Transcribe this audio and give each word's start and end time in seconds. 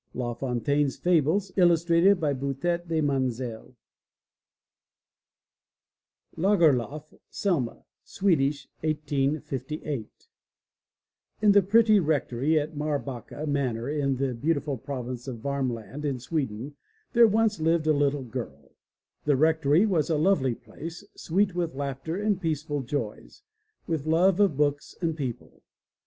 La 0.15 0.33
Fontaine's 0.33 0.97
Fables, 0.97 1.51
illustrated 1.55 2.19
by 2.19 2.33
Boutet 2.33 2.87
de 2.87 3.01
Monvel 3.01 3.75
126 6.33 6.37
THE 6.37 6.41
LATCH 6.41 6.41
KEY 6.41 6.41
LAGERLOF, 6.65 7.13
SELMA 7.29 7.83
(Swedish, 8.03 8.67
185&) 8.83 10.07
IN 11.43 11.51
the 11.51 11.61
pretty 11.61 11.99
rectory 11.99 12.59
at 12.59 12.75
Marbacka 12.75 13.45
Manor 13.45 13.87
in 13.89 14.15
the 14.15 14.33
beautiful 14.33 14.75
province 14.79 15.27
of 15.27 15.37
Varmland 15.43 16.03
in 16.03 16.17
Sweden 16.17 16.75
there 17.13 17.27
once 17.27 17.59
lived 17.59 17.85
a 17.85 17.93
little 17.93 18.23
girl. 18.23 18.71
The 19.25 19.35
rectory 19.35 19.85
was 19.85 20.09
a 20.09 20.17
lovely 20.17 20.55
place, 20.55 21.03
sweet 21.15 21.53
with 21.53 21.75
laughter 21.75 22.15
and 22.19 22.41
peaceful 22.41 22.81
joys, 22.81 23.43
with 23.85 24.07
love 24.07 24.39
of 24.39 24.57
books 24.57 24.95
and 24.99 25.15
people. 25.15 25.61